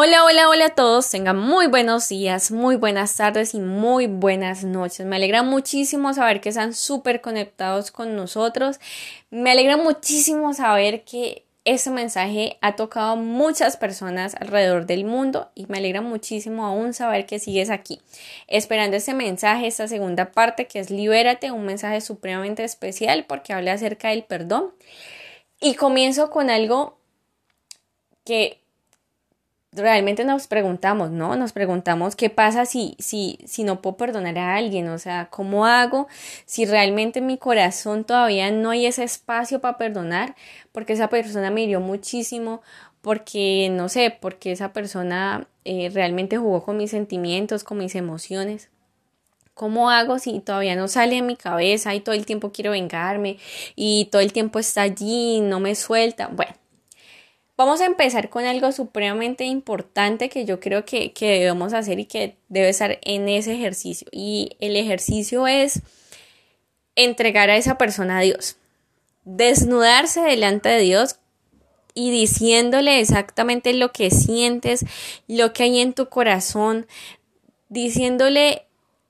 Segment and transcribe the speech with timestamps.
[0.00, 1.10] Hola, hola, hola a todos.
[1.10, 5.04] Tengan muy buenos días, muy buenas tardes y muy buenas noches.
[5.04, 8.78] Me alegra muchísimo saber que están súper conectados con nosotros.
[9.30, 15.50] Me alegra muchísimo saber que este mensaje ha tocado a muchas personas alrededor del mundo
[15.56, 18.00] y me alegra muchísimo aún saber que sigues aquí,
[18.46, 23.72] esperando este mensaje, esta segunda parte que es Libérate, un mensaje supremamente especial porque habla
[23.72, 24.72] acerca del perdón.
[25.60, 26.96] Y comienzo con algo
[28.24, 28.60] que
[29.78, 31.36] realmente nos preguntamos, ¿no?
[31.36, 35.66] Nos preguntamos qué pasa si, si, si no puedo perdonar a alguien, o sea, ¿cómo
[35.66, 36.08] hago
[36.44, 40.36] si realmente en mi corazón todavía no hay ese espacio para perdonar?
[40.72, 42.62] Porque esa persona me hirió muchísimo,
[43.00, 48.70] porque, no sé, porque esa persona eh, realmente jugó con mis sentimientos, con mis emociones.
[49.54, 53.38] ¿Cómo hago si todavía no sale en mi cabeza y todo el tiempo quiero vengarme
[53.74, 56.28] y todo el tiempo está allí y no me suelta?
[56.28, 56.52] Bueno,
[57.58, 62.36] Vamos a empezar con algo supremamente importante que yo creo que, debemos hacer y que
[62.48, 64.06] debe estar en ese ejercicio.
[64.12, 65.82] Y el ejercicio es
[66.94, 68.58] entregar a esa persona a Dios.
[69.24, 71.16] Desnudarse delante de Dios
[71.94, 74.86] y diciéndole exactamente lo que sientes,
[75.26, 76.86] lo que hay en tu corazón,
[77.68, 78.66] diciéndole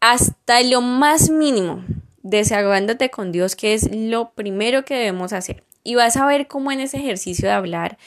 [0.00, 1.84] hasta lo más mínimo,
[2.24, 5.62] desahogándote con Dios, que es lo primero que debemos hacer.
[5.84, 7.98] Y vas a ver cómo en ese ejercicio de hablar,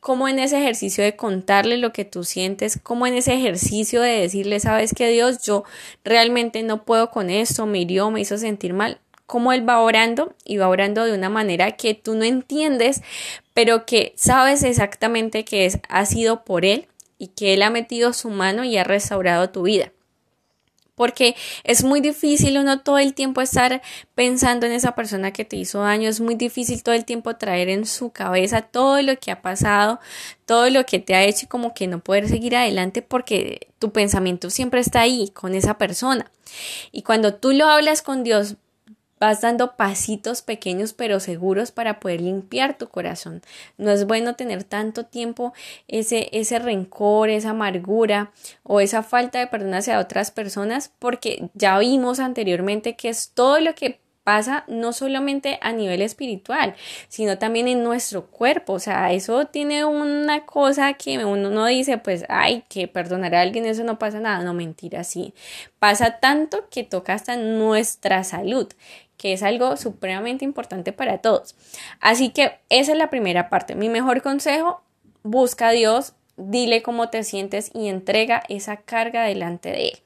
[0.00, 4.20] cómo en ese ejercicio de contarle lo que tú sientes, cómo en ese ejercicio de
[4.20, 5.64] decirle, sabes que Dios, yo
[6.04, 10.34] realmente no puedo con esto, me hirió, me hizo sentir mal, cómo Él va orando
[10.44, 13.00] y va orando de una manera que tú no entiendes,
[13.54, 16.86] pero que sabes exactamente que es, ha sido por Él
[17.18, 19.92] y que Él ha metido su mano y ha restaurado tu vida
[20.94, 23.82] porque es muy difícil uno todo el tiempo estar
[24.14, 27.68] pensando en esa persona que te hizo daño, es muy difícil todo el tiempo traer
[27.68, 30.00] en su cabeza todo lo que ha pasado,
[30.46, 33.92] todo lo que te ha hecho y como que no poder seguir adelante porque tu
[33.92, 36.30] pensamiento siempre está ahí con esa persona.
[36.90, 38.56] Y cuando tú lo hablas con Dios,
[39.22, 43.40] vas dando pasitos pequeños pero seguros para poder limpiar tu corazón.
[43.78, 45.52] No es bueno tener tanto tiempo
[45.86, 48.32] ese, ese rencor, esa amargura
[48.64, 53.60] o esa falta de perdón hacia otras personas porque ya vimos anteriormente que es todo
[53.60, 56.74] lo que pasa no solamente a nivel espiritual,
[57.08, 58.74] sino también en nuestro cuerpo.
[58.74, 63.40] O sea, eso tiene una cosa que uno no dice, pues, ay, que perdonar a
[63.40, 64.44] alguien, eso no pasa nada.
[64.44, 65.34] No, mentira, sí.
[65.78, 68.68] Pasa tanto que toca hasta nuestra salud
[69.22, 71.54] que es algo supremamente importante para todos.
[72.00, 73.76] Así que esa es la primera parte.
[73.76, 74.82] Mi mejor consejo,
[75.22, 79.98] busca a Dios, dile cómo te sientes y entrega esa carga delante de Él.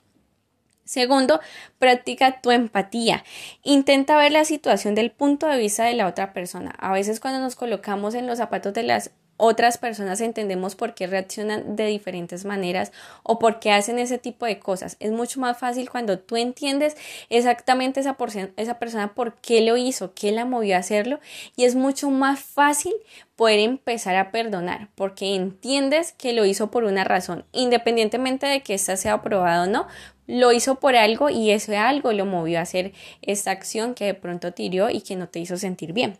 [0.84, 1.40] Segundo,
[1.78, 3.24] practica tu empatía.
[3.62, 6.74] Intenta ver la situación del punto de vista de la otra persona.
[6.78, 11.06] A veces cuando nos colocamos en los zapatos de las otras personas entendemos por qué
[11.06, 12.92] reaccionan de diferentes maneras
[13.22, 14.96] o por qué hacen ese tipo de cosas.
[15.00, 16.96] Es mucho más fácil cuando tú entiendes
[17.28, 18.16] exactamente esa,
[18.56, 21.20] esa persona por qué lo hizo, qué la movió a hacerlo
[21.56, 22.94] y es mucho más fácil
[23.36, 28.74] poder empezar a perdonar porque entiendes que lo hizo por una razón, independientemente de que
[28.74, 29.86] ésta sea aprobada o no,
[30.26, 32.92] lo hizo por algo y ese algo lo movió a hacer
[33.22, 36.18] esta acción que de pronto tiró y que no te hizo sentir bien.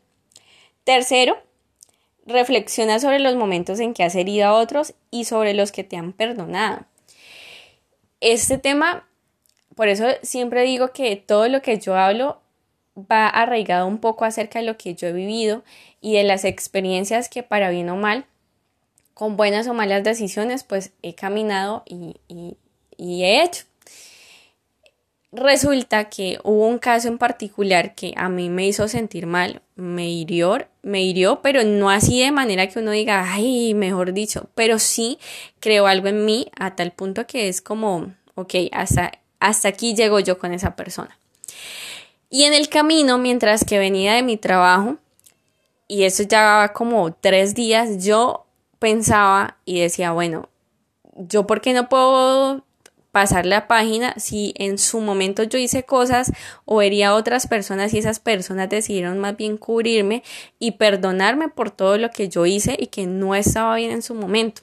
[0.84, 1.36] Tercero,
[2.26, 5.96] reflexiona sobre los momentos en que has herido a otros y sobre los que te
[5.96, 6.84] han perdonado.
[8.20, 9.06] Este tema,
[9.74, 12.40] por eso siempre digo que todo lo que yo hablo
[12.96, 15.62] va arraigado un poco acerca de lo que yo he vivido
[16.00, 18.24] y de las experiencias que para bien o mal,
[19.14, 23.64] con buenas o malas decisiones, pues he caminado y, y he hecho.
[25.32, 30.08] Resulta que hubo un caso en particular que a mí me hizo sentir mal, me
[30.08, 34.78] hirió, me hirió, pero no así de manera que uno diga, ay, mejor dicho, pero
[34.78, 35.18] sí
[35.60, 40.20] creo algo en mí a tal punto que es como, ok, hasta, hasta aquí llego
[40.20, 41.18] yo con esa persona.
[42.30, 44.96] Y en el camino, mientras que venía de mi trabajo,
[45.88, 48.46] y eso ya como tres días, yo
[48.78, 50.48] pensaba y decía, bueno,
[51.14, 52.62] yo por qué no puedo
[53.16, 56.30] pasar la página si en su momento yo hice cosas
[56.66, 60.22] o hería a otras personas y esas personas decidieron más bien cubrirme
[60.58, 64.14] y perdonarme por todo lo que yo hice y que no estaba bien en su
[64.14, 64.60] momento.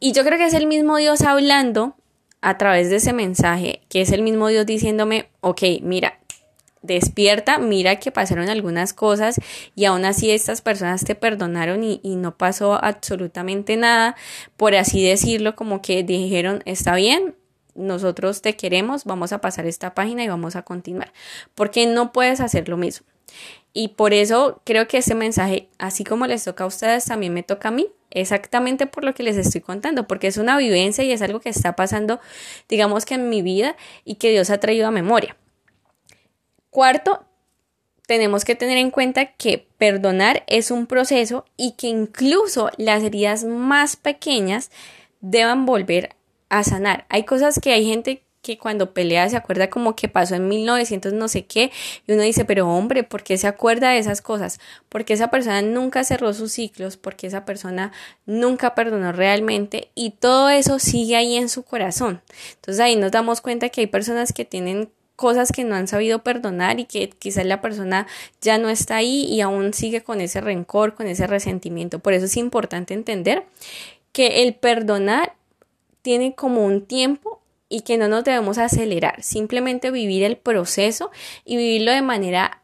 [0.00, 1.94] Y yo creo que es el mismo Dios hablando
[2.40, 6.18] a través de ese mensaje, que es el mismo Dios diciéndome, ok, mira,
[6.80, 9.38] despierta, mira que pasaron algunas cosas
[9.76, 14.16] y aún así estas personas te perdonaron y, y, no pasó absolutamente nada,
[14.56, 17.34] por así decirlo, como que dijeron, está bien,
[17.78, 21.12] nosotros te queremos, vamos a pasar esta página y vamos a continuar.
[21.54, 23.06] Porque no puedes hacer lo mismo.
[23.72, 27.42] Y por eso creo que este mensaje, así como les toca a ustedes, también me
[27.42, 31.12] toca a mí, exactamente por lo que les estoy contando, porque es una vivencia y
[31.12, 32.20] es algo que está pasando,
[32.68, 35.36] digamos que en mi vida y que Dios ha traído a memoria.
[36.70, 37.24] Cuarto,
[38.06, 43.44] tenemos que tener en cuenta que perdonar es un proceso y que incluso las heridas
[43.44, 44.70] más pequeñas
[45.20, 46.16] deban volver
[46.48, 47.06] a sanar.
[47.08, 51.12] Hay cosas que hay gente que cuando pelea se acuerda como que pasó en 1900
[51.12, 51.70] no sé qué
[52.06, 54.60] y uno dice, pero hombre, ¿por qué se acuerda de esas cosas?
[54.88, 57.92] Porque esa persona nunca cerró sus ciclos, porque esa persona
[58.26, 62.22] nunca perdonó realmente y todo eso sigue ahí en su corazón.
[62.54, 66.22] Entonces ahí nos damos cuenta que hay personas que tienen cosas que no han sabido
[66.22, 68.06] perdonar y que quizás la persona
[68.40, 71.98] ya no está ahí y aún sigue con ese rencor, con ese resentimiento.
[71.98, 73.44] Por eso es importante entender
[74.12, 75.34] que el perdonar
[76.02, 81.10] tiene como un tiempo y que no nos debemos acelerar, simplemente vivir el proceso
[81.44, 82.62] y vivirlo de manera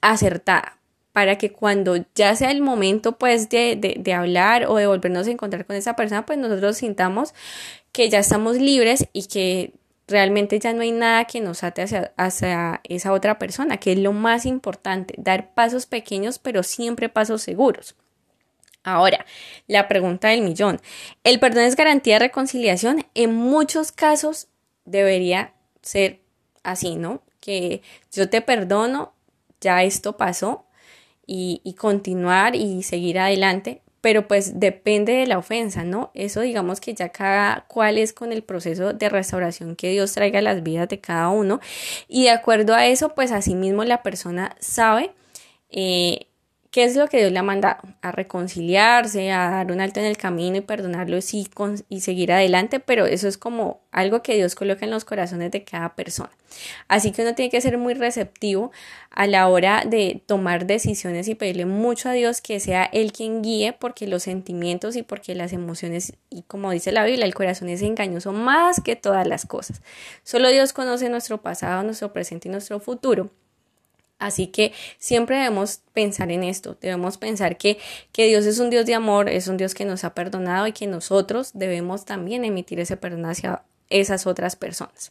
[0.00, 0.78] acertada
[1.12, 5.26] para que cuando ya sea el momento pues de, de, de, hablar o de volvernos
[5.26, 7.34] a encontrar con esa persona, pues nosotros sintamos
[7.92, 9.74] que ya estamos libres y que
[10.08, 13.98] realmente ya no hay nada que nos ate hacia, hacia, esa otra persona, que es
[13.98, 17.96] lo más importante, dar pasos pequeños, pero siempre pasos seguros.
[18.84, 19.26] Ahora,
[19.68, 20.80] la pregunta del millón.
[21.24, 23.06] ¿El perdón es garantía de reconciliación?
[23.14, 24.48] En muchos casos
[24.84, 25.52] debería
[25.82, 26.20] ser
[26.62, 27.22] así, ¿no?
[27.40, 27.82] Que
[28.12, 29.12] yo te perdono,
[29.60, 30.66] ya esto pasó,
[31.26, 36.10] y, continuar y seguir adelante, pero pues depende de la ofensa, ¿no?
[36.14, 40.40] Eso digamos que ya cada cual es con el proceso de restauración que Dios traiga
[40.40, 41.60] a las vidas de cada uno
[42.08, 45.12] y de acuerdo a eso, pues asimismo la persona sabe
[45.70, 46.26] eh,
[46.72, 47.82] ¿Qué es lo que Dios le ha mandado?
[48.00, 51.46] A reconciliarse, a dar un alto en el camino y perdonarlo y,
[51.90, 55.64] y seguir adelante, pero eso es como algo que Dios coloca en los corazones de
[55.64, 56.30] cada persona.
[56.88, 58.72] Así que uno tiene que ser muy receptivo
[59.10, 63.42] a la hora de tomar decisiones y pedirle mucho a Dios que sea Él quien
[63.42, 67.68] guíe, porque los sentimientos y porque las emociones, y como dice la Biblia, el corazón
[67.68, 69.82] es engañoso más que todas las cosas.
[70.22, 73.30] Solo Dios conoce nuestro pasado, nuestro presente y nuestro futuro.
[74.22, 77.78] Así que siempre debemos pensar en esto, debemos pensar que,
[78.12, 80.72] que, Dios es un Dios de amor, es un Dios que nos ha perdonado y
[80.72, 85.10] que nosotros debemos también emitir ese perdón hacia esas otras personas.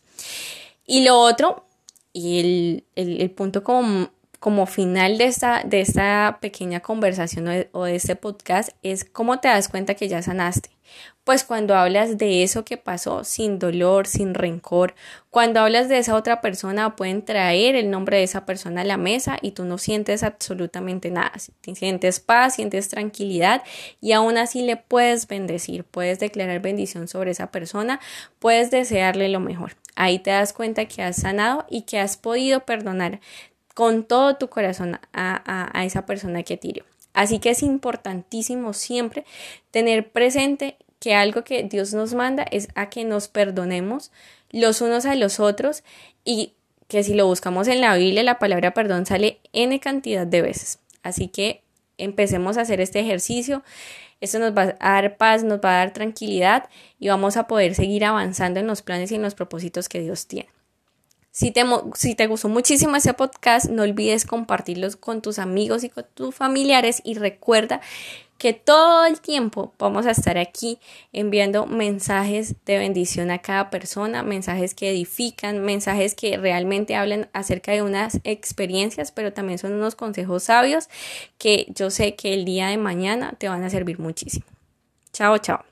[0.87, 1.65] Y lo otro,
[2.13, 4.11] y el, el, el punto como,
[4.41, 9.05] como final de esta, de esta pequeña conversación o de, o de este podcast es
[9.05, 10.71] cómo te das cuenta que ya sanaste.
[11.23, 14.95] Pues cuando hablas de eso que pasó sin dolor, sin rencor,
[15.29, 18.97] cuando hablas de esa otra persona pueden traer el nombre de esa persona a la
[18.97, 21.33] mesa y tú no sientes absolutamente nada,
[21.75, 23.61] sientes paz, sientes tranquilidad
[24.01, 27.99] y aún así le puedes bendecir, puedes declarar bendición sobre esa persona,
[28.39, 29.75] puedes desearle lo mejor.
[29.95, 33.19] Ahí te das cuenta que has sanado y que has podido perdonar
[33.73, 36.85] con todo tu corazón a, a, esa persona que tiró.
[37.13, 39.25] Así que es importantísimo siempre
[39.71, 44.11] tener presente que algo que Dios nos manda es a que nos perdonemos
[44.51, 45.83] los unos a los otros
[46.23, 46.53] y
[46.87, 50.79] que si lo buscamos en la Biblia la palabra perdón sale n cantidad de veces.
[51.03, 51.63] Así que
[51.97, 53.63] empecemos a hacer este ejercicio.
[54.19, 56.69] Esto nos va a dar paz, nos va a dar tranquilidad
[56.99, 60.27] y vamos a poder seguir avanzando en los planes y en los propósitos que Dios
[60.27, 60.49] tiene.
[61.31, 61.63] Si te,
[61.95, 66.35] si te gustó muchísimo este podcast, no olvides compartirlos con tus amigos y con tus
[66.35, 67.81] familiares y recuerda
[68.41, 70.79] que todo el tiempo vamos a estar aquí
[71.13, 77.71] enviando mensajes de bendición a cada persona, mensajes que edifican, mensajes que realmente hablan acerca
[77.71, 80.89] de unas experiencias, pero también son unos consejos sabios
[81.37, 84.47] que yo sé que el día de mañana te van a servir muchísimo.
[85.13, 85.70] Chao, chao.